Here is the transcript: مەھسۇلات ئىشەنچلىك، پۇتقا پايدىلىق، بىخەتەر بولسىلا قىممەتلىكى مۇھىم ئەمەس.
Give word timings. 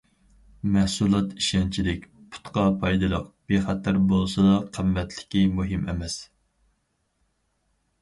مەھسۇلات 0.77 1.35
ئىشەنچلىك، 1.41 2.07
پۇتقا 2.31 2.65
پايدىلىق، 2.81 3.29
بىخەتەر 3.53 4.03
بولسىلا 4.15 4.59
قىممەتلىكى 4.81 5.47
مۇھىم 5.61 5.89
ئەمەس. 5.95 6.21